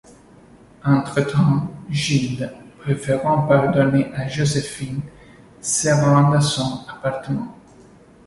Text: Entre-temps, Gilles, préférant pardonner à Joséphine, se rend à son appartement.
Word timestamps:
Entre-temps, 0.83 1.69
Gilles, 1.91 2.51
préférant 2.79 3.43
pardonner 3.45 4.11
à 4.15 4.27
Joséphine, 4.27 5.01
se 5.61 5.89
rend 5.89 6.31
à 6.31 6.41
son 6.41 6.79
appartement. 6.89 7.55